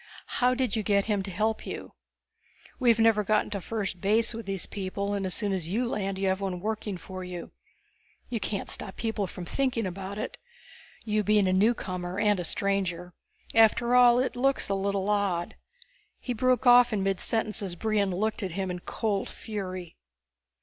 [0.41, 1.93] How did you get him to help you?
[2.79, 6.17] We've never gotten to first base with these people, and as soon as you land
[6.17, 7.51] you have one working for you.
[8.27, 10.37] You can't stop people from thinking about it,
[11.05, 13.13] you being a newcomer and a stranger.
[13.53, 15.55] After all, it looks a little odd"
[16.19, 19.97] He broke off in midsentence as Brion looked at him in cold fury.